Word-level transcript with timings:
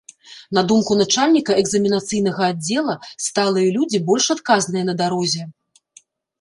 На 0.57 0.61
думку 0.69 0.95
начальніка 1.01 1.57
экзаменацыйнага 1.63 2.41
аддзела, 2.55 2.97
сталыя 3.27 3.69
людзі 3.79 4.03
больш 4.11 4.25
адказныя 4.39 4.83
на 4.91 4.99
дарозе. 5.05 5.51